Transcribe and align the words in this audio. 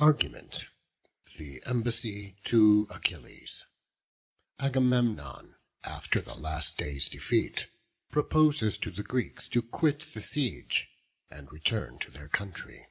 ARGUMENT. 0.00 0.64
THE 1.36 1.62
EMBASSY 1.64 2.38
TO 2.42 2.88
ACHILLES. 2.90 3.66
Agamemnon, 4.58 5.54
after 5.84 6.20
the 6.20 6.34
last 6.34 6.76
day's 6.76 7.08
defeat, 7.08 7.68
proposes 8.10 8.76
to 8.78 8.90
the 8.90 9.04
Greeks 9.04 9.48
to 9.50 9.62
quit 9.62 10.06
the 10.12 10.20
siege, 10.20 10.88
and 11.30 11.52
return 11.52 12.00
to 12.00 12.10
their 12.10 12.26
country. 12.26 12.88